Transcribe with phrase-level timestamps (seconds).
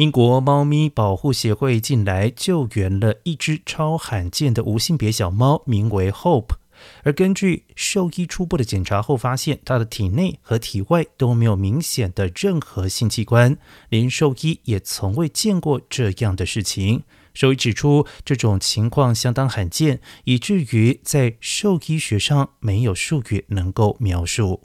[0.00, 6.54] 英国猫咪保护协会近来救援了一只超罕见的无性别小猫，名为 HOPE
[7.02, 13.58] 而根据兽医初步的检查后发现，它的体内和体外都没有明显的任何性器官，
[13.90, 17.02] 连兽医也从未见过这样的事情。
[17.34, 24.62] 兽医指出这种情况相当罕见，以至于在兽医学上没有术语能够描述。